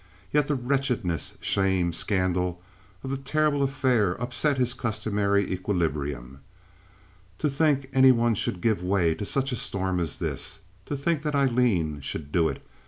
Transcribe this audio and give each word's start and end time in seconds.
Yet 0.31 0.47
the 0.47 0.55
wretchedness, 0.55 1.37
shame, 1.41 1.93
scandal 1.93 2.59
of 3.03 3.11
the 3.11 3.17
terrible 3.17 3.61
affair 3.61 4.19
upset 4.19 4.57
his 4.57 4.73
customary 4.73 5.43
equilibrium. 5.53 6.39
To 7.37 7.47
think 7.51 7.87
any 7.93 8.11
one 8.11 8.33
should 8.33 8.61
give 8.61 8.81
way 8.81 9.13
to 9.13 9.25
such 9.27 9.51
a 9.51 9.55
storm 9.55 9.99
as 9.99 10.17
this! 10.17 10.61
To 10.87 10.97
think 10.97 11.21
that 11.21 11.35
Aileen 11.35 12.01
should 12.01 12.31
do 12.31 12.49
it! 12.49 12.65